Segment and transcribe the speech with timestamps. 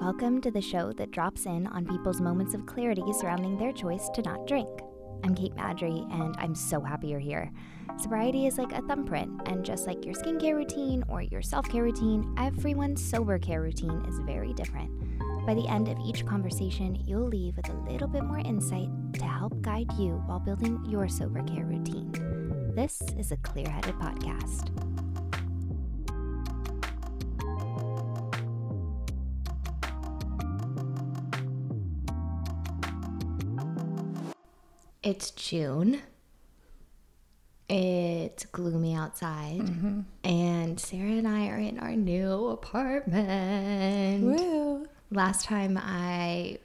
[0.00, 4.10] Welcome to the show that drops in on people's moments of clarity surrounding their choice
[4.10, 4.68] to not drink.
[5.24, 7.50] I'm Cait Madry, and I'm so happy you're here.
[7.98, 11.82] Sobriety is like a thumbprint, and just like your skincare routine or your self care
[11.82, 14.90] routine, everyone's sober care routine is very different.
[15.46, 19.24] By the end of each conversation, you'll leave with a little bit more insight to
[19.24, 22.12] help guide you while building your sober care routine.
[22.76, 24.95] This is a Clear Headed Podcast.
[35.06, 36.02] It's June.
[37.68, 39.60] It's gloomy outside.
[39.60, 40.00] Mm-hmm.
[40.24, 44.24] And Sara and I are in our new apartment.
[44.24, 44.88] Woo.
[45.12, 46.58] Last time I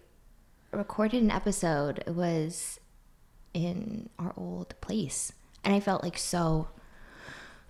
[0.71, 2.79] recorded an episode, it was
[3.53, 5.31] in our old place.
[5.63, 6.69] And I felt like so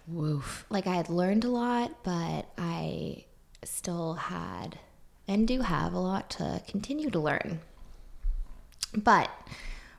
[0.08, 0.66] woof.
[0.70, 3.26] Like I had learned a lot, but I
[3.66, 4.80] still had
[5.28, 7.60] and do have a lot to continue to learn.
[8.96, 9.30] But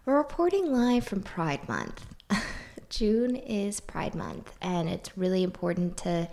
[0.04, 2.04] we're reporting live from Pride Month.
[2.88, 6.28] June is Pride Month, and it's really important to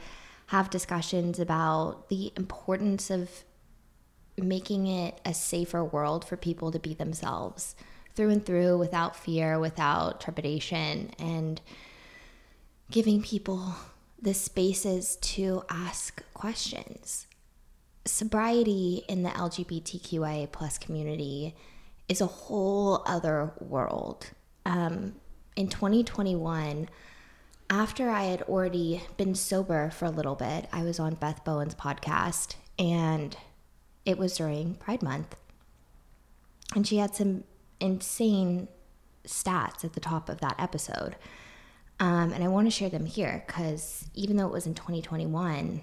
[0.48, 3.30] have discussions about the importance of
[4.38, 7.75] making it a safer world for people to be themselves
[8.16, 11.62] through and through without fear, without trepidation, and
[12.90, 13.75] giving people
[14.20, 17.28] the spaces to ask questions.
[18.06, 21.56] Sobriety in the LGBTQIA plus community
[22.10, 24.32] is a whole other world.
[24.66, 25.16] Um,
[25.56, 26.90] in 2021,
[27.70, 31.76] after I had already been sober for a little bit, I was on Beth Bowen's
[31.76, 33.38] podcast and
[34.06, 35.36] it was during Pride Month.
[36.76, 37.44] And she had some
[37.80, 38.68] insane
[39.26, 41.16] stats at the top of that episode.
[42.00, 45.82] Um, and I want to share them here because even though it was in 2021,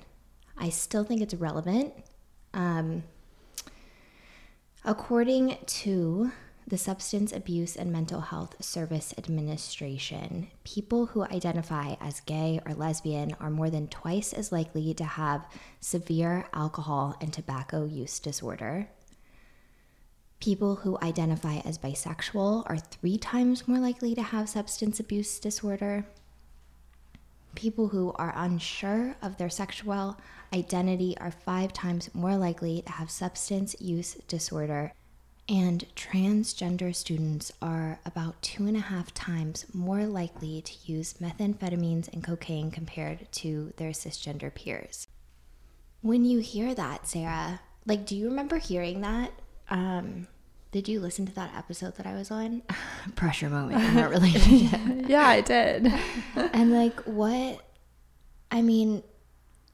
[0.56, 1.92] I still think it's relevant.
[2.54, 3.04] Um,
[4.88, 6.30] According to
[6.64, 13.34] the Substance Abuse and Mental Health Service Administration, people who identify as gay or lesbian
[13.40, 15.44] are more than twice as likely to have
[15.80, 18.88] severe alcohol and tobacco use disorder.
[20.38, 26.06] People who identify as bisexual are three times more likely to have substance abuse disorder.
[27.56, 30.16] People who are unsure of their sexual
[30.54, 34.92] identity are five times more likely to have substance use disorder.
[35.48, 42.12] And transgender students are about two and a half times more likely to use methamphetamines
[42.12, 45.08] and cocaine compared to their cisgender peers.
[46.02, 49.32] When you hear that, Sara, like, do you remember hearing that?
[49.70, 50.28] Um,
[50.72, 52.62] did you listen to that episode that I was on?
[53.14, 54.80] Pressure moment in our relationship.
[55.08, 55.92] yeah, I did.
[56.36, 57.62] and like, what?
[58.50, 59.02] I mean,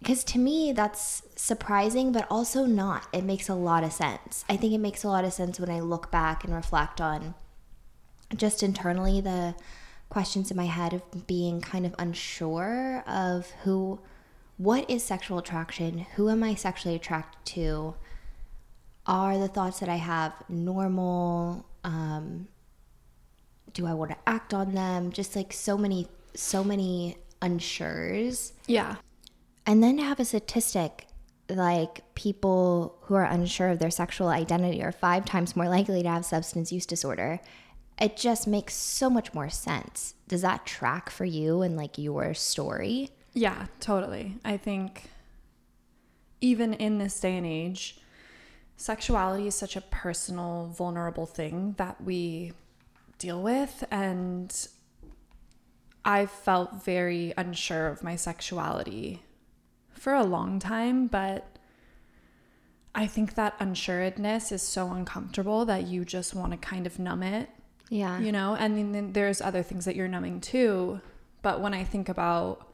[0.03, 4.57] because to me that's surprising but also not it makes a lot of sense i
[4.57, 7.35] think it makes a lot of sense when i look back and reflect on
[8.35, 9.55] just internally the
[10.09, 14.01] questions in my head of being kind of unsure of who
[14.57, 17.95] what is sexual attraction who am i sexually attracted to
[19.07, 22.47] are the thoughts that i have normal um,
[23.73, 28.97] do i want to act on them just like so many so many unsures Yeah.
[29.67, 31.07] and then to have a statistic
[31.49, 36.09] like people who are unsure of their sexual identity are five times more likely to
[36.09, 37.41] have substance use disorder.
[38.01, 40.15] It just makes so much more sense.
[40.29, 43.11] Does that track for you and like your story?
[43.35, 44.39] Yeah, totally.
[44.47, 45.11] I think
[46.41, 47.99] even in this day and age,
[48.82, 52.53] sexuality is such a personal, vulnerable thing that we
[53.19, 53.84] deal with.
[53.93, 54.53] And
[56.04, 59.22] I felt very unsure of my sexuality
[59.93, 61.47] for a long time, but
[62.93, 67.22] I think that unsuredness is so uncomfortable that you just want to kind of numb
[67.22, 67.49] it,
[67.88, 68.19] Yeah.
[68.19, 68.56] you know?
[68.56, 71.00] And then there's other things that you're numbing too.
[71.41, 72.69] But when I think about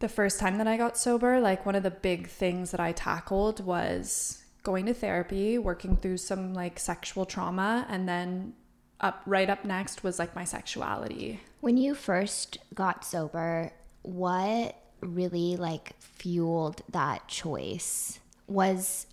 [0.00, 2.90] the first time that I got sober, like one of the big things that I
[2.90, 8.54] tackled was going to therapy, working through some like sexual trauma, and then
[9.00, 11.40] up right up next was like my sexuality.
[11.60, 13.72] When you first got sober,
[14.02, 18.20] what really like fueled that choice?
[18.46, 19.06] Was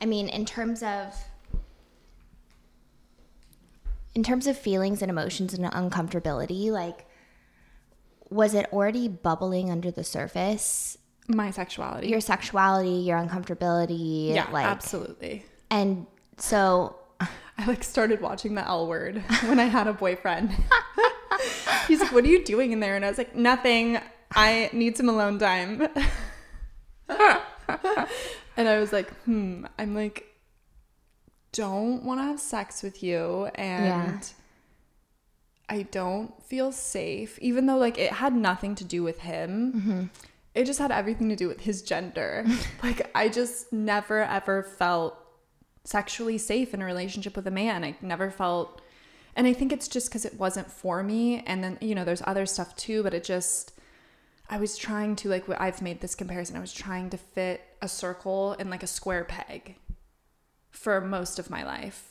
[0.00, 1.14] I mean, in terms of
[4.14, 7.06] in terms of feelings and emotions and uncomfortability, like
[8.28, 10.96] was it already bubbling under the surface?
[11.32, 12.08] My sexuality.
[12.08, 15.44] Your sexuality, your uncomfortability, yeah, like absolutely.
[15.70, 16.06] and
[16.38, 20.50] so I like started watching the L word when I had a boyfriend.
[21.88, 23.98] He's like, "What are you doing in there?" And I was like, "Nothing.
[24.34, 25.88] I need some alone time."
[27.08, 30.26] and I was like, hmm, I'm like,
[31.52, 33.46] don't want to have sex with you.
[33.54, 33.84] And
[34.20, 34.20] Yeah.
[35.68, 39.72] I don't feel safe, even though like it had nothing to do with him.
[39.72, 40.02] Mm-hmm.
[40.54, 42.44] It just had everything to do with his gender.
[42.82, 45.16] like, I just never ever felt
[45.84, 47.84] sexually safe in a relationship with a man.
[47.84, 48.80] I never felt,
[49.36, 51.42] and I think it's just because it wasn't for me.
[51.46, 53.72] And then, you know, there's other stuff too, but it just,
[54.48, 57.88] I was trying to, like, I've made this comparison, I was trying to fit a
[57.88, 59.76] circle in like a square peg
[60.70, 62.09] for most of my life.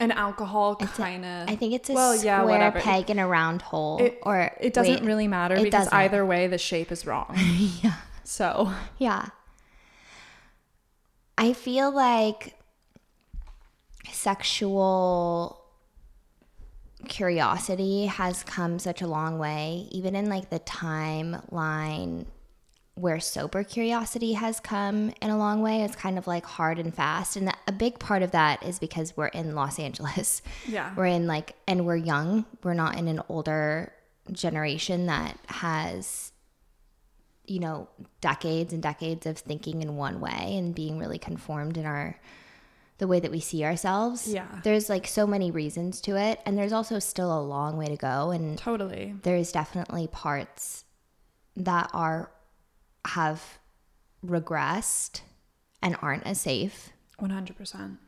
[0.00, 1.48] And alcohol kind of.
[1.50, 2.80] I think it's a well, square yeah, whatever.
[2.80, 3.98] peg in a round hole.
[4.00, 5.92] It, or it doesn't wait, really matter because doesn't.
[5.92, 7.36] either way, the shape is wrong.
[7.82, 7.94] Yeah.
[8.22, 9.26] So, Yeah.
[11.36, 12.54] I feel like
[14.10, 15.64] sexual
[17.06, 22.26] curiosity has come such a long way, even in like the timeline
[22.98, 25.82] where sober curiosity has come in a long way.
[25.82, 27.36] It's kind of like hard and fast.
[27.36, 30.42] And a big part of that is because we're in Los Angeles.
[30.66, 30.92] yeah.
[30.96, 32.44] We're in like, and we're young.
[32.62, 33.92] We're not in an older
[34.32, 36.32] generation that has,
[37.46, 37.88] you know,
[38.20, 42.18] decades and decades of thinking in one way and being really conformed in our,
[42.98, 44.26] the way that we see ourselves.
[44.26, 44.60] Yeah.
[44.64, 46.40] There's like so many reasons to it.
[46.44, 48.30] And there's also still a long way to go.
[48.32, 49.14] And Totally.
[49.22, 50.84] there's definitely parts
[51.56, 52.30] that are,
[53.06, 53.58] have
[54.24, 55.20] regressed
[55.82, 56.90] and aren't as safe
[57.20, 57.98] 100%.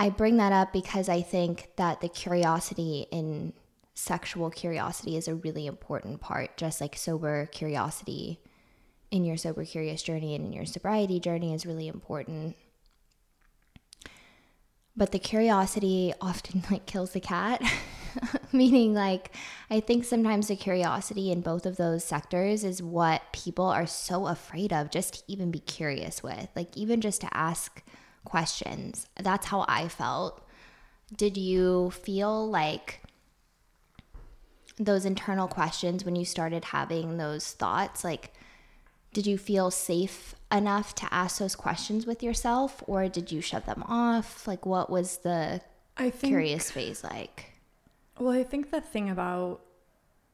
[0.00, 3.52] I bring that up because I think that the curiosity in
[3.94, 8.38] sexual curiosity is a really important part, just like sober curiosity
[9.10, 12.56] in your sober curious journey and in your sobriety journey is really important.
[14.96, 17.60] But the curiosity often like kills the cat.
[18.52, 19.34] Meaning like
[19.70, 24.26] I think sometimes the curiosity in both of those sectors is what people are so
[24.26, 26.48] afraid of just to even be curious with.
[26.54, 27.82] Like even just to ask
[28.24, 29.06] questions.
[29.18, 30.46] That's how I felt.
[31.16, 33.02] Did you feel like
[34.78, 38.32] those internal questions when you started having those thoughts like
[39.12, 43.66] did you feel safe enough to ask those questions with yourself or did you shut
[43.66, 45.60] them off like what was the
[45.96, 47.57] I think curious phase like
[48.18, 49.60] Well, I think the thing about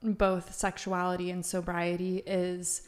[0.02, 2.82] both sexuality and sobriety is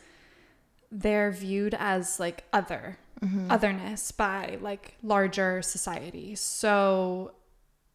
[0.91, 3.51] they're viewed as like other, mm-hmm.
[3.51, 6.35] otherness by like larger society.
[6.35, 7.33] So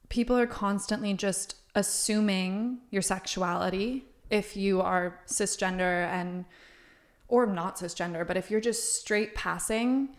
[0.10, 6.46] people are constantly just assuming your sexuality if you are cisgender and
[7.28, 10.10] or not cisgender, but if you're just straight passing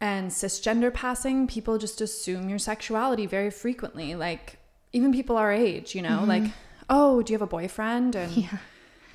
[0.00, 4.14] and cisgender passing, people just assume your sexuality very frequently.
[4.14, 4.58] Like
[4.92, 6.52] even people our age, you know, like, mm-hmm.
[6.90, 8.14] oh, do you have a boyfriend?
[8.14, 8.58] And Yeah.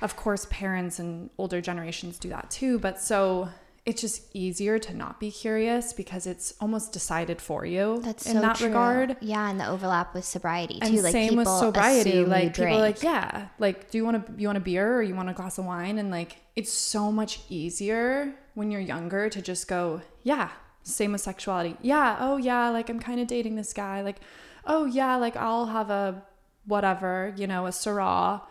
[0.02, 2.78] of course, parents and older generations do that too.
[2.78, 3.48] But so
[3.86, 8.32] it's just easier to not be curious because it's almost decided for you that's in
[8.32, 8.68] so that true.
[8.68, 9.14] regard.
[9.20, 12.24] yeah and the overlap with sobriety too And like same with people sobriety.
[12.24, 15.02] Like people are like, yeah, like do you want a you want a beer or
[15.02, 15.98] you want a glass of wine?
[15.98, 20.48] And like it's so much easier when you're younger to just go, yeah.
[20.86, 21.76] Same with sexuality.
[21.82, 22.16] Yeah.
[22.20, 22.70] Oh yeah.
[22.70, 24.00] Like I'm kind of dating this guy.
[24.02, 24.16] Like,
[24.66, 25.16] oh yeah.
[25.16, 26.22] Like I'll have a
[26.66, 28.42] whatever, you know, a Syrah.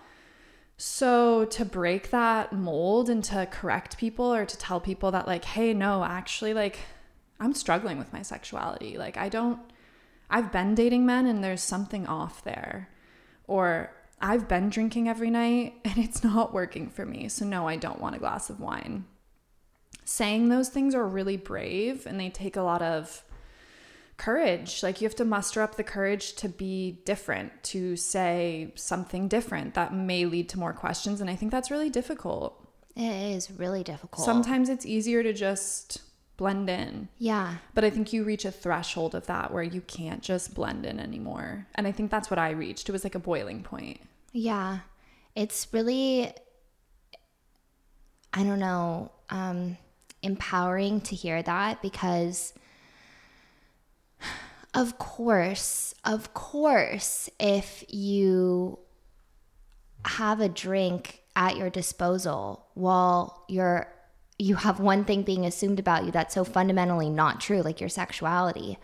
[0.77, 5.45] So to break that mold and to correct people or to tell people that like,
[5.45, 6.79] hey, no, actually, like
[7.39, 8.97] I'm struggling with my sexuality.
[8.97, 9.59] Like I don't
[10.29, 12.89] I've been dating men and there's something off there.
[13.47, 17.27] Or I've been drinking every night and it's not working for me.
[17.29, 19.05] So no, I don't want a glass of wine.
[20.05, 23.23] Saying those things are really brave and they take a lot of
[24.17, 24.83] courage.
[24.83, 29.73] Like you have to muster up the courage to be different, to say something different
[29.73, 32.65] that may lead to more questions and I think that's really difficult.
[32.95, 36.01] it is really difficult Sometimes it's easier to just
[36.37, 37.09] blend in.
[37.17, 40.85] yeah But I think you reach a threshold of that where you can't just blend
[40.85, 41.67] in anymore.
[41.75, 42.89] And I think that's what I reached.
[42.89, 43.99] It was like a boiling point.
[44.31, 44.79] Yeah.
[45.35, 46.31] It's really
[48.33, 49.77] I don't know, um
[50.23, 52.53] empowering to hear that because
[54.73, 58.79] of course, of course, if you
[60.05, 63.87] have a drink at your disposal while you're
[64.39, 67.89] you have one thing being assumed about you that's so fundamentally not true like your
[67.89, 68.77] sexuality.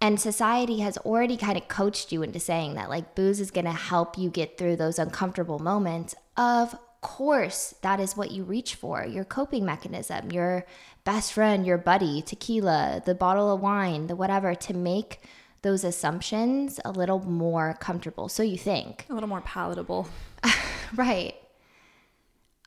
[0.00, 3.66] And society has already kind of coached you into saying that like booze is going
[3.66, 8.74] to help you get through those uncomfortable moments of course that is what you reach
[8.74, 10.64] for your coping mechanism your
[11.04, 15.20] best friend your buddy tequila the bottle of wine the whatever to make
[15.60, 20.08] those assumptions a little more comfortable so you think A little more palatable.
[20.94, 21.34] Right.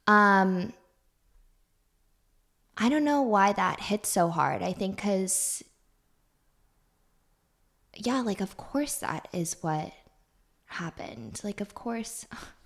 [0.05, 0.73] Um
[2.77, 4.61] I don't know why that hits so hard.
[4.61, 5.63] I think because,
[7.95, 9.91] yeah, like, of course that is what
[10.65, 11.41] happened.
[11.43, 12.27] Like, of course,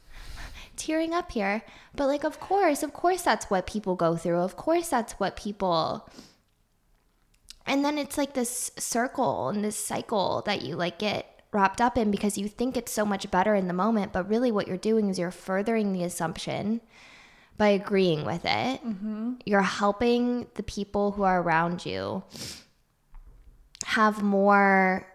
[0.75, 1.63] tearing up here,
[1.95, 4.39] but like, of course, of course, that's what people go through.
[4.39, 6.09] Of course, that's what people.
[7.65, 11.97] And then it's like this circle and this cycle that you like get wrapped up
[11.97, 14.77] in because you think it's so much better in the moment, but really what you're
[14.77, 16.81] doing is you're furthering the assumption
[17.57, 18.83] by agreeing with it.
[18.83, 19.33] Mm-hmm.
[19.45, 22.23] You're helping the people who are around you
[23.85, 25.10] have more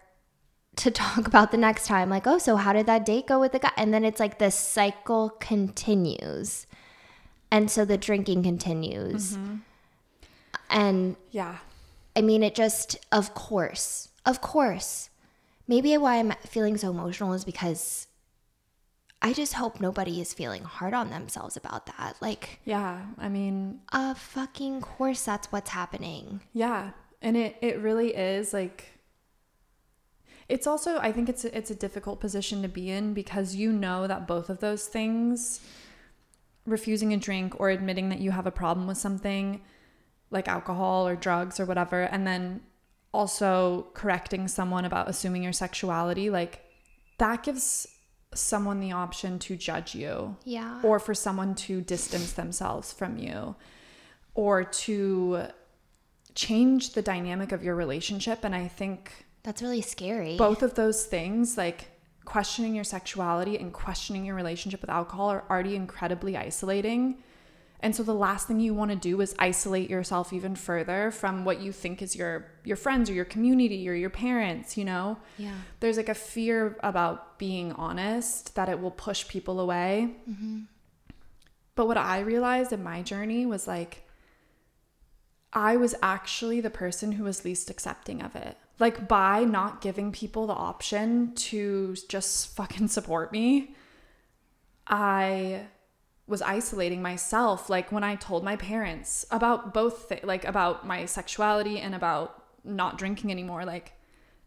[0.77, 2.09] to talk about the next time.
[2.09, 3.71] Like, oh, so how did that date go with the guy?
[3.77, 6.65] And then it's like the cycle continues.
[7.51, 9.37] And so the drinking continues.
[9.37, 9.55] Mm-hmm.
[10.69, 11.57] And yeah.
[12.15, 15.09] I mean, it just, of course, of course.
[15.67, 18.07] Maybe why I'm feeling so emotional is because
[19.21, 22.17] I just hope nobody is feeling hard on themselves about that.
[22.21, 26.41] Like, yeah, I mean, a fucking course that's what's happening.
[26.53, 26.91] Yeah.
[27.21, 28.96] And it it really is like
[30.49, 33.71] it's also I think it's a, it's a difficult position to be in because you
[33.71, 35.59] know that both of those things
[36.65, 39.61] refusing a drink or admitting that you have a problem with something
[40.29, 42.61] like alcohol or drugs or whatever and then
[43.13, 46.59] also correcting someone about assuming your sexuality like
[47.17, 47.87] that gives
[48.33, 50.35] someone the option to judge you.
[50.43, 50.79] Yeah.
[50.83, 53.55] Or for someone to distance themselves from you
[54.35, 55.43] or to
[56.35, 58.43] change the dynamic of your relationship.
[58.43, 60.37] And I think that's really scary.
[60.37, 61.87] Both of those things, like
[62.25, 67.23] questioning your sexuality and questioning your relationship with alcohol, are already incredibly isolating.
[67.79, 71.45] And so the last thing you want to do is isolate yourself even further from
[71.45, 75.17] what you think is your your friends or your community or your parents, you know?
[75.37, 75.53] Yeah.
[75.79, 80.15] There's like a fear about being honest that it will push people away.
[80.29, 80.61] Mm-hmm.
[81.75, 84.07] But what I realized in my journey was like
[85.53, 88.57] I was actually the person who was least accepting of it.
[88.79, 93.75] Like by not giving people the option to just fucking support me,
[94.85, 95.67] I
[96.27, 97.69] was isolating myself.
[97.69, 102.43] Like when i told my parents about both th- like about my sexuality and about
[102.63, 103.93] not drinking anymore like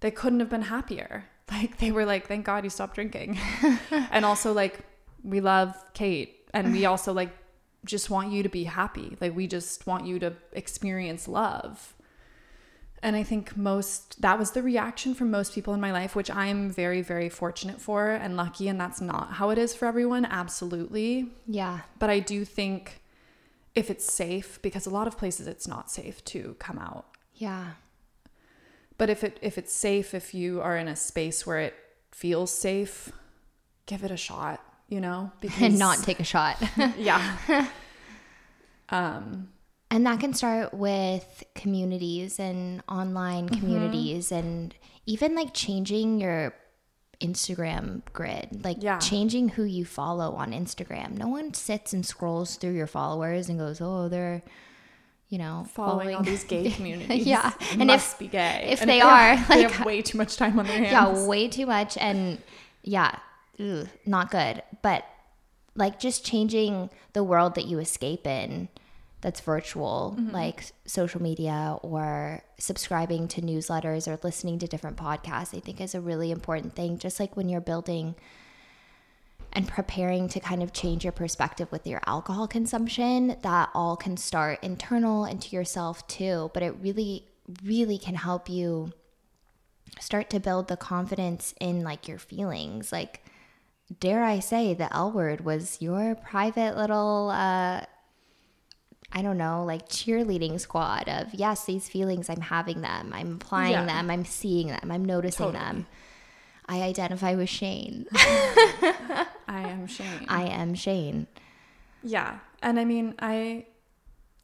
[0.01, 1.25] they couldn't have been happier.
[1.51, 3.37] Like they were like thank god you stopped drinking.
[4.13, 4.79] And also like
[5.25, 7.37] we love cait and we also like
[7.85, 9.17] just want you to be happy.
[9.21, 11.97] Like we just want you to experience love
[13.02, 16.30] and I think most that was the reaction from most people in my life, which
[16.30, 18.69] I'm very, very fortunate for and lucky.
[18.69, 20.26] And that's not how it is for everyone.
[20.26, 21.30] Absolutely.
[21.47, 21.80] Yeah.
[21.99, 23.00] But I do think
[23.75, 27.07] if it's safe, because a lot of places it's not safe to come out.
[27.35, 27.71] Yeah.
[28.99, 31.75] But if it if it's safe, if you are in a space where it
[32.12, 33.12] feels safe,
[33.87, 35.33] give it a shot, you know?
[35.40, 36.62] Because and not take a shot.
[36.99, 37.66] yeah.
[38.90, 39.49] um
[39.90, 43.61] and that can start with communities and online mm-hmm.
[43.61, 44.47] communities mm-hmm.
[44.47, 44.75] and
[45.06, 46.54] even like changing your
[47.20, 48.99] Instagram grid, like yeah.
[48.99, 51.18] changing who you follow on Instagram.
[51.18, 54.42] No one sits and scrolls through your followers and goes, "Oh, they're
[55.28, 57.25] you know, following, following all these gay communities.
[57.25, 58.66] yeah, and must if, be gay.
[58.70, 61.20] If and they are, like, they have way too much time on their hands.
[61.20, 62.38] Yeah, way too much, and
[62.82, 63.16] yeah,
[63.61, 64.62] ugh, not good.
[64.82, 65.04] But
[65.76, 68.68] like just changing the world that you escape in
[69.21, 70.35] that's virtual, mm-hmm.
[70.35, 75.95] like social media or subscribing to newsletters or listening to different podcasts, I think is
[75.95, 76.99] a really important thing.
[76.99, 78.15] Just like when you're building
[79.53, 84.17] and preparing to kind of change your perspective with your alcohol consumption, that all can
[84.17, 86.50] start internal into yourself too.
[86.55, 87.27] But it really,
[87.65, 88.93] really can help you
[89.99, 92.93] start to build the confidence in like your feelings.
[92.93, 93.25] Like,
[93.99, 97.83] dare I say, the L word was your private little, uh,
[99.12, 103.73] I don't know, like cheerleading squad of yes, these feelings, I'm having them, I'm applying
[103.73, 103.87] yeah.
[103.87, 105.64] them, I'm seeing them, I'm noticing totally.
[105.64, 105.87] them.
[106.69, 108.07] I identify with Shane.
[108.14, 110.26] I am Shane.
[110.29, 111.26] I am Shane.
[112.05, 112.38] Yeah.
[112.62, 113.67] And I mean, I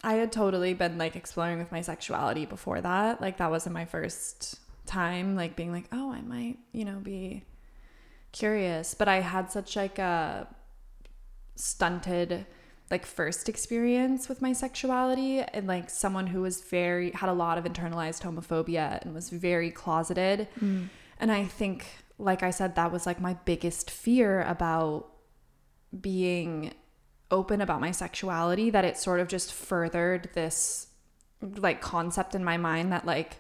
[0.03, 3.21] I had totally been like exploring with my sexuality before that.
[3.21, 7.45] Like that wasn't my first time like being like, "Oh, I might, you know, be
[8.33, 10.49] curious." But I had such like a
[11.55, 12.47] stunted
[12.91, 17.59] like first experience with my sexuality and like someone who was very had a lot
[17.59, 20.49] of internalized homophobia and was very closeted.
[20.61, 20.89] Mm.
[21.19, 21.87] and i think
[22.19, 25.09] like i said that was like my biggest fear about
[26.01, 26.73] being
[27.31, 30.89] open about my sexuality that it sort of just furthered this
[31.41, 33.37] like concept in my mind that like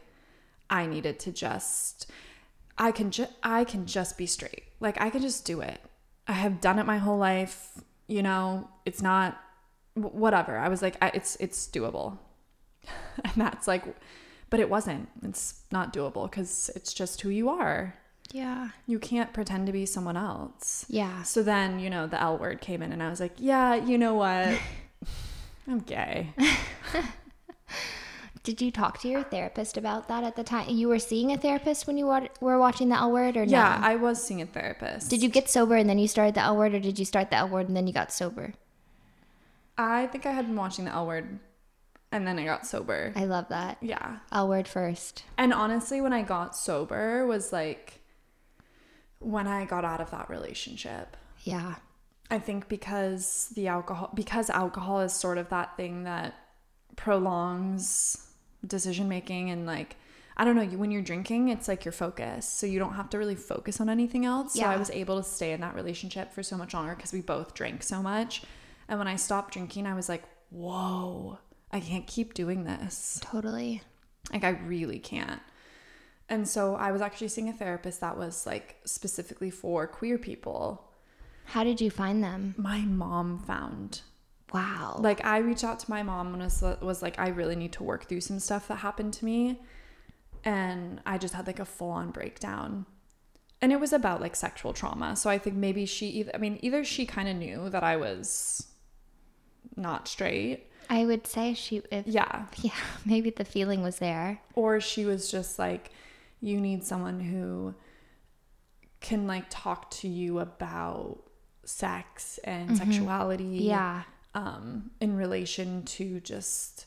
[0.69, 2.11] i needed to just
[2.79, 4.65] i can just i can just be straight.
[4.81, 5.81] Like i can just do it.
[6.29, 9.39] I have done it my whole life you know, it's not
[9.95, 10.57] whatever.
[10.59, 12.19] I was like, it's it's doable.
[13.25, 13.85] and that's like
[14.49, 17.95] but it wasn't it's not doable because it's just who you are
[18.31, 18.69] Yeah.
[18.87, 21.25] you can't pretend to be someone else Yeah.
[21.25, 23.99] so then you know the l word came in and i was like yeah you
[23.99, 24.57] know what
[25.67, 26.33] i'm gay
[28.47, 30.69] Did you talk to your therapist about that at the time?
[30.71, 32.07] You were seeing a therapist when you
[32.41, 33.51] were watching the L word, or no?
[33.51, 36.43] yeah i was seeing a therapist Did you get sober and then you started the
[36.43, 38.55] L word, or did you start the L word and then you got sober?
[39.79, 41.39] i think i had been watching the l word
[42.13, 43.77] and then i got sober I love that.
[43.83, 45.25] yeah L word first.
[45.37, 48.01] And honestly, when I got sober was like
[49.19, 51.17] when I got out of that relationship.
[51.43, 51.75] Yeah.
[52.31, 56.35] I think because the alcohol because alcohol is sort of that thing that
[56.97, 58.26] prolongs
[58.67, 59.97] decision making and like
[60.39, 62.47] I don't know, you when you're drinking, it's like your focus.
[62.47, 64.55] So you don't have to really focus on anything else.
[64.55, 67.23] So I was able to stay in that relationship for so much longer because we
[67.23, 68.43] both drank so much.
[68.89, 71.39] And when I stopped drinking, I was like, "Whoa,
[71.73, 73.83] I can't keep doing this." Totally.
[74.31, 75.41] Like I really can't.
[76.29, 80.85] And so I was actually seeing a therapist that was like specifically for queer people.
[81.47, 82.55] How did you find them?
[82.59, 84.03] My mom found.
[84.57, 84.97] Wow.
[85.01, 87.83] Like I reached out to my mom and was, was like I really need to
[87.83, 89.61] work through some stuff that happened to me.
[90.45, 92.87] And I just had like a full on breakdown.
[93.61, 95.17] And it was about like sexual trauma.
[95.17, 97.97] So I think maybe she either I mean either she kind of knew that I
[97.97, 98.67] was
[99.77, 100.71] not straight.
[100.89, 102.47] I would say she, if, Yeah.
[102.59, 102.71] yeah,
[103.05, 104.41] maybe the feeling was there.
[104.55, 105.91] or she was just like
[106.41, 107.75] you need someone who
[109.01, 111.19] can like talk to you about
[111.65, 112.77] sex and mm-hmm.
[112.77, 114.05] sexuality Yeah.
[114.37, 116.87] Um in relation to just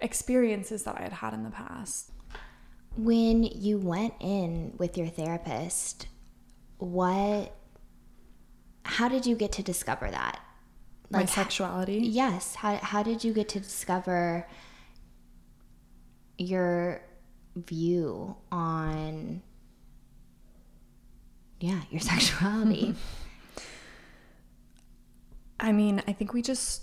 [0.00, 2.10] experiences that I had had in the past
[2.96, 6.08] When you went in with your therapist,
[6.78, 7.54] what,
[8.84, 10.40] how did you get to discover that?
[11.10, 12.54] my Like, sexuality Yes.
[12.56, 14.46] How, how did you get to discover
[16.38, 17.02] your
[17.56, 19.42] view on,
[21.60, 22.94] yeah, your sexuality?
[25.60, 26.82] I mean, I think we just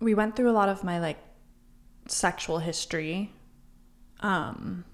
[0.00, 1.18] we went through a lot of my like
[2.08, 3.30] sexual history
[4.20, 4.84] um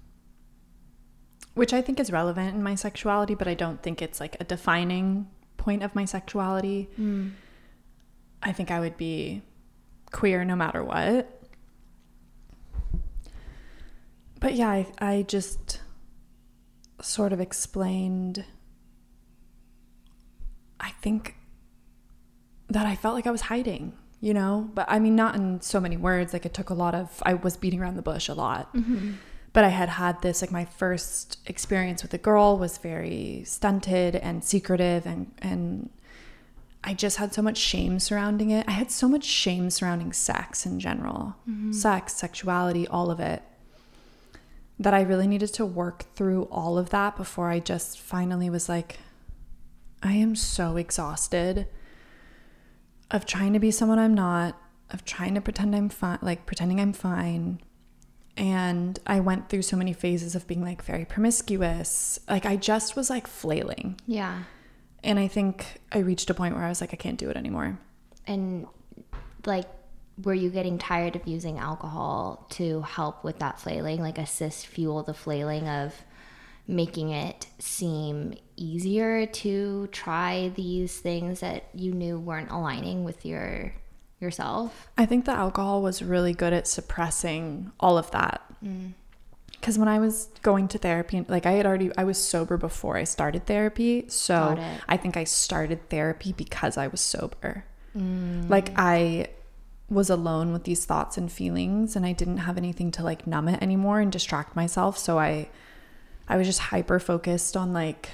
[1.55, 4.43] which I think is relevant in my sexuality, but I don't think it's like a
[4.43, 6.87] defining point of my sexuality.
[8.43, 9.41] I think I would be
[10.11, 11.41] queer no matter what.
[14.39, 15.81] But yeah, I, I just
[17.01, 18.45] sort of explained
[20.79, 21.35] I think
[22.69, 24.69] that I felt like I was hiding, you know?
[24.73, 26.33] But I mean, not in so many words.
[26.33, 28.73] Like, it took a lot of, I was beating around the bush a lot.
[28.73, 29.13] Mm-hmm.
[29.53, 34.15] But I had had this, like, my first experience with a girl was very stunted
[34.15, 35.89] and secretive, and, and
[36.83, 38.65] I just had so much shame surrounding it.
[38.67, 41.71] I had so much shame surrounding sex in general mm-hmm.
[41.71, 43.41] sex, sexuality, all of it.
[44.79, 48.69] That I really needed to work through all of that before I just finally was
[48.69, 48.99] like,
[50.03, 51.67] I am so exhausted
[53.11, 54.59] of trying to be someone I'm not,
[54.91, 57.61] of trying to pretend I'm fine, like pretending I'm fine.
[58.35, 62.19] And I went through so many phases of being like very promiscuous.
[62.29, 63.99] Like I just was like flailing.
[64.05, 64.43] yeah.
[65.03, 67.37] And I think I reached a point where I was like, I can't do it
[67.37, 67.79] anymore.
[68.25, 68.65] And
[69.45, 69.65] like,
[70.23, 75.03] were you getting tired of using alcohol to help with that flailing, like assist fuel
[75.03, 75.93] the flailing of
[76.67, 83.73] making it seem easier to try these things that you knew weren't aligning with your
[84.19, 84.87] yourself?
[84.97, 88.41] I think the alcohol was really good at suppressing all of that.
[88.63, 88.93] Mm.
[89.51, 92.95] Because when I was going to therapy, like I had already, I was sober before
[92.95, 94.05] I started therapy.
[94.07, 97.65] So I think I started therapy because I was sober.
[97.95, 98.49] Mm.
[98.49, 99.27] Like I
[99.89, 103.47] was alone with these thoughts and feelings and I didn't have anything to like numb
[103.47, 104.97] it anymore and distract myself.
[104.97, 105.49] So I,
[106.27, 108.09] I was just hyper focused on like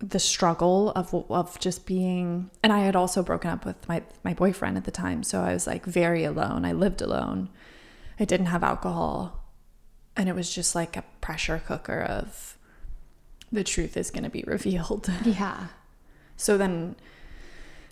[0.00, 4.34] the struggle of of just being and I had also broken up with my my
[4.34, 6.64] boyfriend at the time so I was like very alone.
[6.64, 7.48] I lived alone.
[8.18, 9.40] I didn't have alcohol.
[10.16, 12.56] And it was just like a pressure cooker of
[13.50, 15.10] the truth is going to be revealed.
[15.24, 15.68] Yeah.
[16.36, 16.96] so then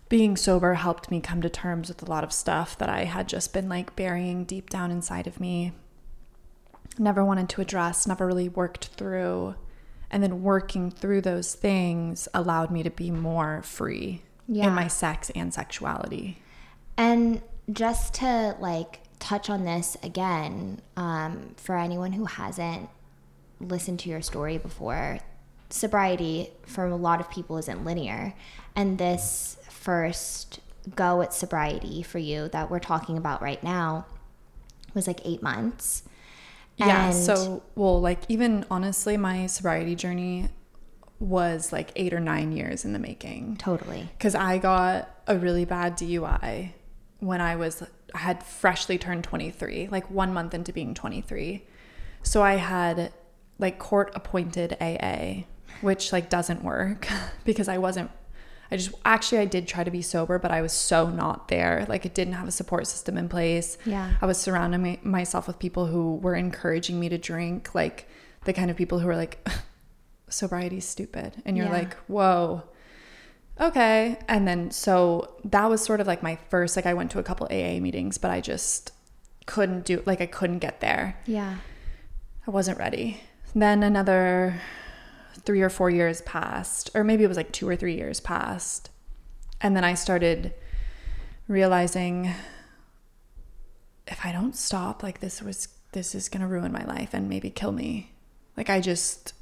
[0.09, 3.29] being sober helped me come to terms with a lot of stuff that I had
[3.29, 5.73] just been like burying deep down inside of me
[6.99, 9.55] never wanted to address never really worked through
[10.11, 14.69] and then working through those things allowed me to be more free Yeah.
[14.69, 16.39] in my sex and sexuality.
[16.97, 17.41] And
[17.73, 22.89] just to like touch on this again, um, for anyone who hasn't
[23.61, 25.21] listened to your story before,
[25.71, 28.35] sobriety for a lot of people isn't linear.
[28.77, 30.61] And this first
[30.95, 34.05] go at sobriety for you that we're talking about right now
[34.93, 36.03] was like eight months.
[36.77, 37.07] Yeah.
[37.07, 40.49] And- So, well, like even honestly, my sobriety journey
[41.19, 43.57] was like eight or nine years in the making.
[43.57, 44.09] Totally.
[44.19, 46.73] Because I got a really bad DUI
[47.21, 47.83] when I was
[48.15, 51.65] I had freshly turned 23, like one month into being 23.
[52.23, 53.13] So I had
[53.59, 55.45] like court appointed AA,
[55.81, 57.07] which like doesn't work
[57.45, 58.11] because I wasn't.
[58.73, 61.85] I just actually I did try to be sober, but I was so not there.
[61.89, 63.77] Like it didn't have a support system in place.
[63.85, 64.15] Yeah.
[64.21, 68.09] I was surrounding my, myself with people who were encouraging me to drink, like
[68.45, 69.47] the kind of people who were like,
[70.29, 71.43] sobriety's stupid.
[71.45, 71.73] And you're Yeah.
[71.73, 72.63] like, whoa,
[73.61, 74.19] okay.
[74.29, 77.23] And then so that was sort of like my first, like I went to a
[77.23, 78.93] couple AA meetings, but I just
[79.47, 81.19] couldn't do, like I couldn't get there.
[81.27, 81.57] Yeah.
[82.47, 83.21] I wasn't ready.
[83.55, 84.61] Then another
[85.45, 88.91] three or four years passed, or maybe it was like two or three years passed.
[89.61, 90.55] And then I started
[91.49, 92.33] realizing
[94.07, 97.29] if I don't stop, like this was, this is going to ruin my life and
[97.29, 98.13] maybe kill me.
[98.57, 99.35] Like I just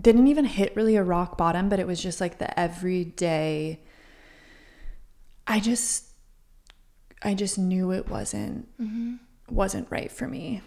[0.00, 3.80] didn't even hit really a rock bottom, but it was just like the everyday.
[5.46, 6.06] I just,
[7.22, 9.16] I just knew it wasn't, mm-hmm.
[9.48, 10.62] wasn't right for me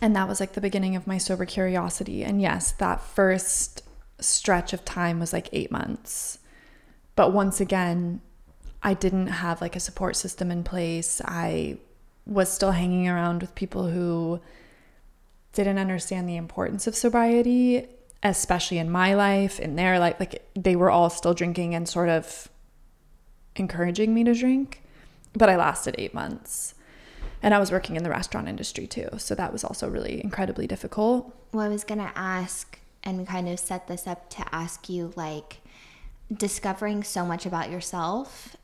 [0.00, 2.24] and that was like the beginning of my sober curiosity.
[2.24, 3.82] And yes that first
[4.18, 6.38] stretch of time was like 8 months.
[7.14, 8.20] But once again
[8.82, 11.20] i didn't have like a support system in place.
[11.24, 11.78] I
[12.26, 14.40] was still hanging around with people who
[15.52, 17.86] didn't understand the importance of sobriety
[18.22, 20.16] especially in my life in their life.
[20.18, 22.48] Like they were all still drinking and sort of
[23.54, 24.82] encouraging me to drink.
[25.34, 26.74] But i lasted 8 months
[27.42, 29.08] and I was working in the restaurant industry too.
[29.18, 31.34] So that was also really incredibly difficult.
[31.52, 35.12] Well, I was going to ask and kind of set this up to ask you
[35.16, 35.58] like
[36.32, 38.56] discovering so much about yourself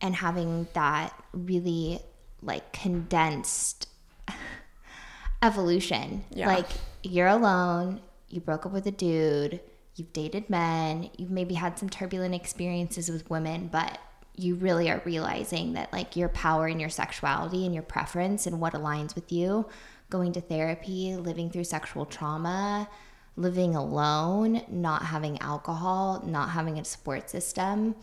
[0.00, 2.00] and having that really
[2.42, 3.88] like condensed
[5.42, 6.24] evolution.
[6.30, 6.48] Yeah.
[6.48, 6.68] Like
[7.02, 9.60] you're alone, you broke up with a dude,
[9.94, 13.98] you've dated men, you've maybe had some turbulent experiences with women, but
[14.36, 18.60] you really are realizing that like your power and your sexuality and your preference and
[18.60, 19.66] what aligns with you,
[20.08, 22.88] going to therapy, living through sexual trauma,
[23.36, 27.94] living alone, not having alcohol, not having a support system.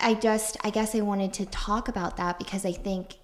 [0.00, 3.16] I- just, I guess I wanted to talk about that because I think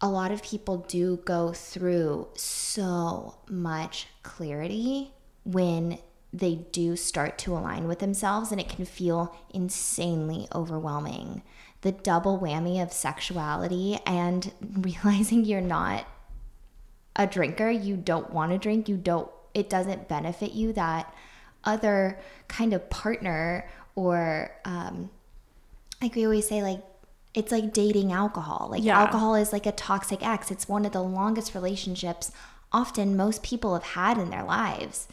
[0.00, 5.12] a lot of people do go through so much clarity
[5.44, 5.98] when
[6.36, 11.42] they do start to align with themselves, and it can feel insanely overwhelming.
[11.80, 16.06] The double whammy of sexuality and realizing you're not
[17.14, 21.14] a drinker, you don't want to drink, you don't, it doesn't benefit you that
[21.64, 22.18] other
[22.48, 25.08] kind of partner or, um,
[26.02, 26.82] like we always say, like,
[27.32, 28.68] it's like dating alcohol.
[28.70, 29.00] Like, Yeah.
[29.00, 30.50] alcohol is like a toxic ex.
[30.50, 32.30] It's one of the longest relationships
[32.72, 35.08] often most people have had in their lives.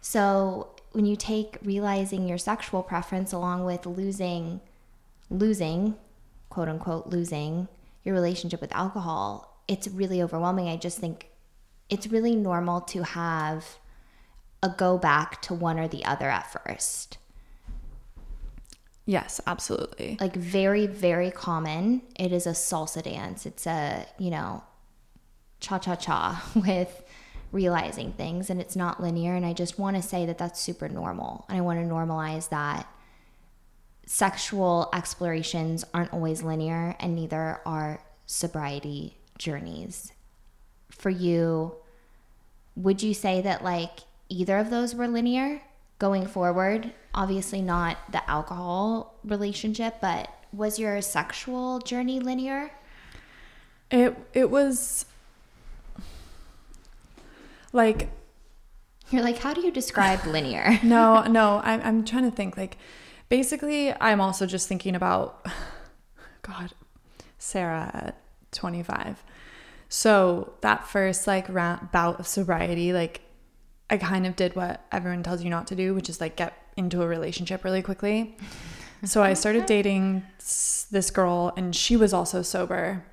[0.00, 4.60] So, when you take realizing your sexual preference along with losing,
[5.28, 5.94] losing,
[6.48, 7.68] quote unquote, losing
[8.02, 10.68] your relationship with alcohol, it's really overwhelming.
[10.68, 11.30] I just think
[11.88, 13.78] it's really normal to have
[14.62, 17.18] a go back to one or the other at first.
[19.06, 20.16] Yes, absolutely.
[20.20, 22.02] Like very, very common.
[22.18, 23.46] It is a salsa dance.
[23.46, 24.62] It's a, you know,
[25.60, 27.02] cha cha cha with
[27.52, 29.34] realizing things and it's not linear.
[29.34, 31.44] And I just want to say that that's super normal.
[31.48, 32.88] And I want to normalize that
[34.06, 40.12] sexual explorations aren't always linear and neither are sobriety journeys.
[40.90, 41.74] For you,
[42.76, 45.62] would you say that like either of those were linear
[45.98, 46.92] going forward?
[47.14, 52.70] Obviously, not the alcohol relationship, but was your sexual journey linear?
[53.90, 55.06] It it was
[57.72, 58.10] like
[59.10, 60.78] You're like, how do you describe linear?
[60.82, 62.76] no, no, I'm I'm trying to think like
[63.28, 65.46] basically I'm also just thinking about
[66.42, 66.72] god,
[67.38, 68.16] Sara at
[68.52, 69.22] 25.
[69.88, 73.22] So that first like ra- bout of sobriety like
[73.88, 76.54] I kind of did what everyone tells you not to do, which is like get
[76.76, 78.36] into a relationship really quickly.
[79.04, 83.04] So I started dating this girl and she was also sober.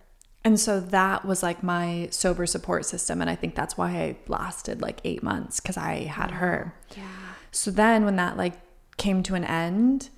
[0.47, 3.19] And so that was like my sober support system.
[3.19, 6.73] And I think that's why I lasted like eight months because I had her.
[6.95, 7.03] Yeah.
[7.51, 8.53] So then when that like
[8.95, 10.09] came to an end,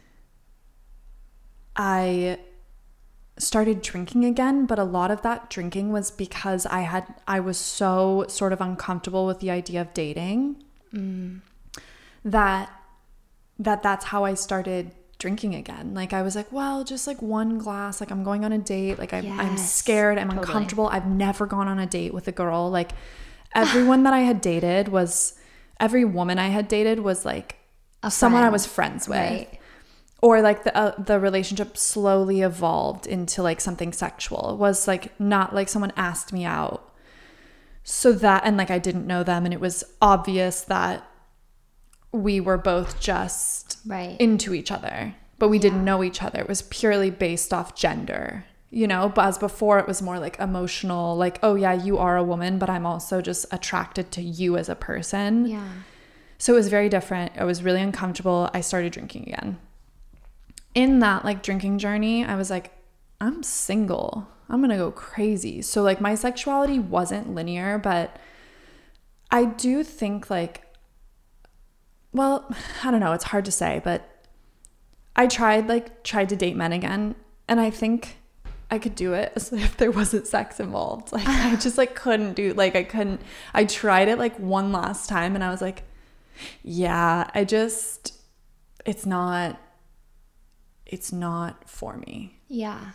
[1.76, 2.38] I
[3.40, 7.58] started drinking again, but a lot of that drinking was because I had I was
[7.58, 10.64] so sort of uncomfortable with the idea of dating
[10.94, 11.42] mm.
[12.24, 12.72] that
[13.58, 15.94] that that's how I started drinking again.
[15.94, 18.00] Like I was like, well, just like one glass.
[18.00, 18.98] Like I'm going on a date.
[18.98, 20.18] Like I'm, I'm scared.
[20.18, 20.48] I'm totally.
[20.48, 20.88] uncomfortable.
[20.88, 22.70] I've never gone on a date with a girl.
[22.70, 22.92] Like
[23.54, 25.38] everyone that I had dated was,
[25.80, 27.58] every woman I had dated was like
[28.02, 29.18] A someone I was friends with.
[29.18, 29.60] Right.
[30.22, 34.52] Or like the uh, the relationship slowly evolved into like something sexual.
[34.52, 36.94] It was like not like someone asked me out.
[37.84, 41.09] So that and like I didn't know them and it was obvious that
[42.12, 44.16] we were both just Right.
[44.20, 46.40] into each other, but we didn't know each other.
[46.40, 49.10] It was purely based off gender, you know.
[49.10, 52.58] But as before, it was more like emotional, like, oh, yeah, you are a woman,
[52.58, 55.46] but I'm also just attracted to you as a person.
[55.46, 55.68] yeah.
[56.42, 57.34] So it was very different.
[57.38, 58.50] I was really uncomfortable.
[58.54, 59.58] I started drinking again.
[60.74, 62.72] In that like drinking journey, I was like,
[63.20, 64.26] I'm single.
[64.48, 65.62] I'm going to go crazy.
[65.62, 68.16] So like my sexuality wasn't linear, but
[69.30, 70.64] I do think like
[72.14, 72.50] well,
[72.84, 74.10] I don't know, it's hard to say, but
[75.16, 77.16] I tried like tried to date men again
[77.48, 78.18] and I think
[78.72, 81.12] I could do it if there wasn't sex involved.
[81.14, 83.22] Like I just like couldn't do like I couldn't
[83.54, 85.84] I tried it like one last time and I was like
[86.64, 88.14] yeah, I just
[88.86, 89.60] it's not
[90.86, 92.40] it's not for me.
[92.48, 92.92] Yeah.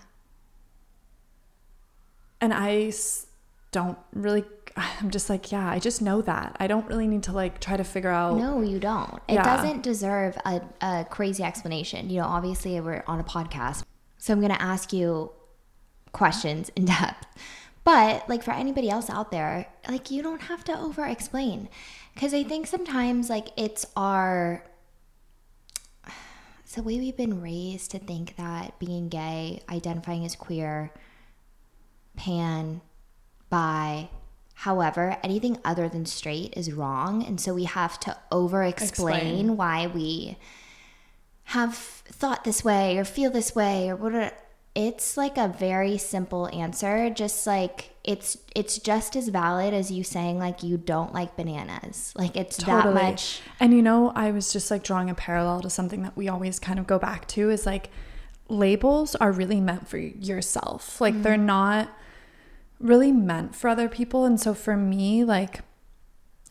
[2.40, 2.90] And I
[3.74, 4.44] don't really
[4.76, 6.56] I'm just like, yeah, I just know that.
[6.58, 9.20] I don't really need to like try to figure out No, you don't.
[9.28, 9.42] It Yeah.
[9.44, 12.08] doesn't deserve a, a crazy explanation.
[12.10, 13.82] You know, obviously we're on a podcast,
[14.18, 15.30] so I'm going to ask you
[16.12, 17.26] questions in depth.
[17.84, 21.68] But like for anybody else out there, like you don't have to over explain.
[22.14, 24.64] Because I think sometimes like it's our.
[26.64, 30.90] It's the way we've been raised to think that being gay, identifying as queer,
[32.16, 32.80] pan,
[33.54, 34.08] bi,
[34.66, 37.12] however, anything other than straight is wrong.
[37.28, 40.36] And so we have to over explain why we
[41.56, 41.74] have
[42.20, 44.14] thought this way or feel this way or what.
[44.76, 47.08] It's like a very simple answer.
[47.08, 52.12] Just like it's it's just as valid as you saying like you don't like bananas.
[52.16, 53.40] Like it's that much.
[53.60, 56.58] And you know, I was just like drawing a parallel to something that we always
[56.58, 57.90] kind of go back to is like
[58.48, 61.00] labels are really meant for yourself.
[61.00, 61.46] Like they're Mm-hmm.
[61.46, 61.88] not
[62.84, 64.24] really meant for other people.
[64.24, 65.60] And so for me, like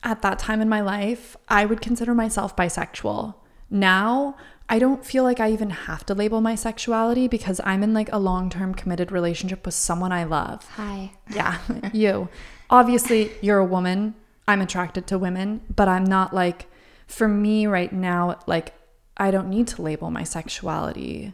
[0.04, 3.36] at that time in my life, I would consider myself bisexual.
[3.70, 4.36] Now,
[4.68, 8.12] I don't feel like I even have to label my sexuality because I'm in like
[8.12, 10.66] a long term committed relationship with someone I love.
[10.76, 11.14] Hi.
[11.30, 11.60] Yeah,
[11.94, 12.30] you.
[12.70, 14.16] Obviously, you're a woman.
[14.48, 16.68] I'm attracted to women, but I'm not like,
[17.08, 18.74] for me right now, like,
[19.16, 21.34] I don't need to label my sexuality.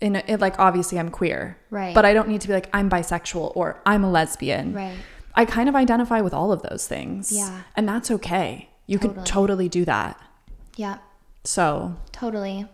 [0.00, 1.94] In a, it, like, obviously, I'm queer, Right.
[1.94, 4.74] but I don't need to be like, I'm bisexual or I'm a lesbian.
[4.74, 4.96] Right.
[5.34, 7.32] I kind of identify with all of those things.
[7.32, 7.62] Yeah.
[7.76, 8.68] And that's okay.
[8.86, 9.26] You can Totally.
[9.26, 10.20] totally do that.
[10.76, 10.98] Yeah.
[11.44, 12.66] So, Totally.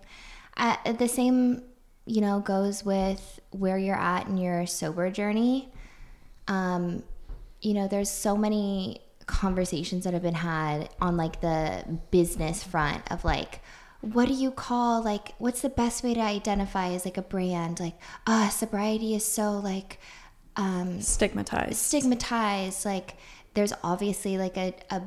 [0.56, 1.62] Uh, the same,
[2.06, 5.70] you know, goes with where you're at in your sober journey.
[6.48, 7.02] Um,
[7.60, 13.02] you know, there's so many conversations that have been had on like the business front
[13.12, 13.60] of like,
[14.00, 17.80] what do you call like what's the best way to identify as like a brand?
[17.80, 19.98] Like uh sobriety is so like
[20.56, 21.76] um stigmatized.
[21.76, 22.84] stigmatized.
[22.84, 23.16] Like
[23.54, 25.02] there's obviously like a, a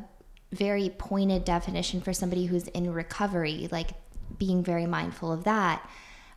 [0.52, 3.92] very pointed definition for somebody who's in recovery like
[4.38, 5.88] being very mindful of that.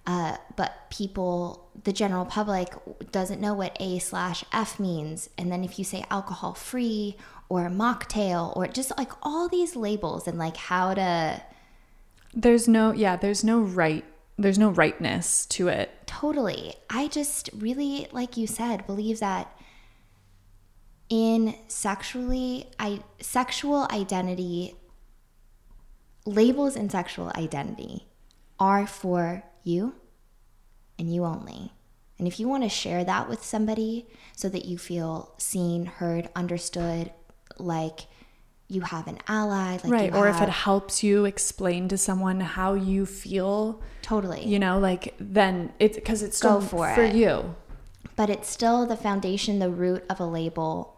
[0.07, 2.73] Uh, but people the general public
[3.11, 5.29] doesn't know what a slash f means.
[5.37, 7.17] And then if you say alcohol free
[7.49, 11.43] or mocktail or just like all these labels and like how to
[12.39, 14.05] There's no, yeah, there's no right,
[14.37, 15.91] there's no rightness to it.
[16.07, 16.75] Totally.
[16.91, 19.59] I just really, like you said, believe that
[21.09, 24.75] in sexually, I sexual identity,
[26.27, 28.07] labels in sexual identity
[28.61, 29.95] are for you
[30.99, 31.73] and you only.
[32.19, 36.29] And if you want to share that with somebody so that you feel seen, heard,
[36.37, 37.13] understood,
[37.59, 38.01] like
[38.69, 40.15] you have an ally, like right.
[40.15, 44.45] Or if it helps you explain to someone how you feel, totally.
[44.45, 47.15] you know, like then it's because it's still Go for for it.
[47.15, 47.55] you.
[48.17, 50.97] but it's still the foundation, the root of a label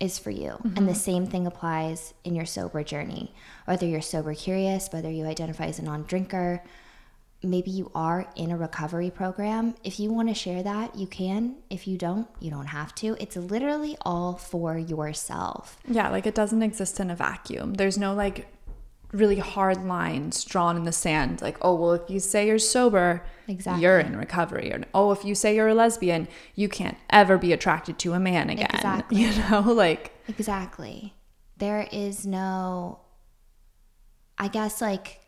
[0.00, 0.58] is for you.
[0.64, 0.86] And Mm-hmm.
[0.86, 3.34] the same thing applies in your sober journey.
[3.66, 6.62] Whether you're sober curious, whether you identify as a non drinker,
[7.42, 9.74] maybe you are in a recovery program.
[9.84, 11.56] If you want to share that, you can.
[11.70, 13.16] If you don't, you don't have to.
[13.20, 15.76] It's literally all for yourself.
[15.88, 17.74] Yeah, like it doesn't exist in a vacuum.
[17.74, 18.48] There's no like
[19.12, 21.42] really hard lines drawn in the sand.
[21.42, 23.82] Like, oh, well, if you say you're sober, Exactly.
[23.82, 24.72] you're in recovery.
[24.72, 28.20] Or, oh, if you say you're a lesbian, you can't ever be attracted to a
[28.20, 28.70] man again.
[28.72, 29.18] Exactly.
[29.22, 31.14] You know, like, Exactly.
[31.58, 33.00] There is no,
[34.38, 35.20] I guess, like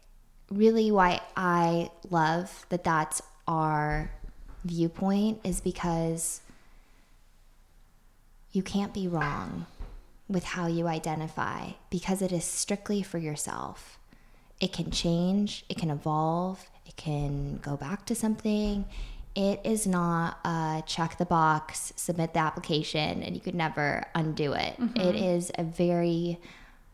[0.50, 4.10] really why I love that that's our
[4.64, 6.40] viewpoint is because
[8.52, 9.66] you can't be wrong
[10.28, 13.98] with how you identify because it is strictly for yourself.
[14.60, 18.86] It can change, it can evolve, it can go back to something.
[19.34, 24.52] It is not a check the box, submit the application, and you could never undo
[24.52, 24.76] it.
[24.78, 25.16] It mm-hmm.
[25.16, 26.38] is a very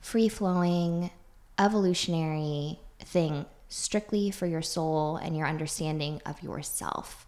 [0.00, 1.10] free flowing,
[1.58, 7.26] evolutionary thing strictly for your soul and your understanding of yourself.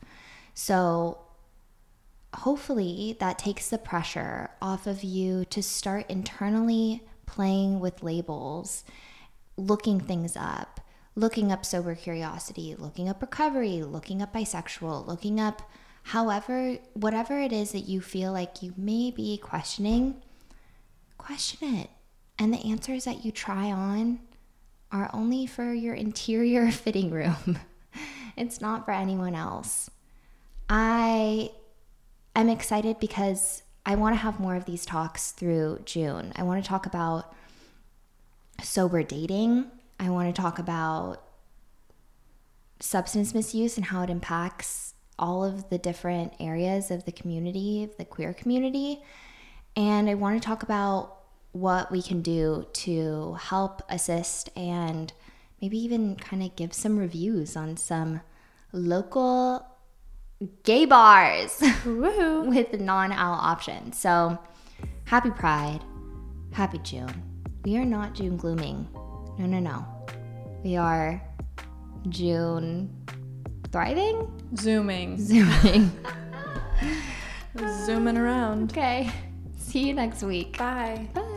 [0.54, 1.18] So,
[2.34, 8.84] hopefully, that takes the pressure off of you to start internally playing with labels,
[9.56, 10.80] looking things up,
[11.14, 15.62] looking up sober curiosity, looking up recovery, looking up bisexual, looking up
[16.04, 20.20] however, whatever it is that you feel like you may be questioning,
[21.18, 21.90] question it.
[22.38, 24.20] And the answers that you try on
[24.92, 27.58] are only for your interior fitting room.
[28.36, 29.90] it's not for anyone else.
[30.68, 31.50] I
[32.36, 36.32] am excited because I want to have more of these talks through June.
[36.36, 37.34] I want to talk about
[38.62, 39.66] sober dating.
[39.98, 41.22] I want to talk about
[42.80, 48.04] substance misuse and how it impacts all of the different areas of the community, the
[48.04, 49.02] queer community.
[49.76, 51.21] And I want to talk about
[51.52, 55.12] what we can do to help assist and
[55.60, 58.20] maybe even kind of give some reviews on some
[58.72, 59.64] local
[60.64, 63.98] gay bars with non al options.
[63.98, 64.38] So
[65.04, 65.80] happy Pride,
[66.52, 67.22] happy June.
[67.64, 68.88] We are not June glooming.
[69.38, 69.86] No, no, no.
[70.64, 71.22] We are
[72.08, 72.90] June
[73.70, 74.30] thriving?
[74.56, 75.18] Zooming.
[75.18, 75.92] Zooming.
[77.86, 78.72] Zooming around.
[78.72, 79.10] okay.
[79.56, 80.58] See you next week.
[80.58, 81.08] Bye.
[81.14, 81.31] Bye.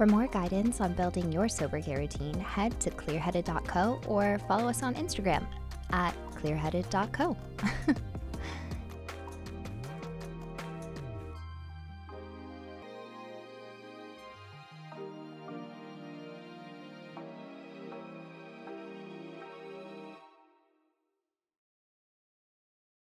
[0.00, 4.82] For more guidance on building your sober care routine, head to clearheaded.co or follow us
[4.82, 5.44] on Instagram
[5.92, 7.36] at clearheaded.co.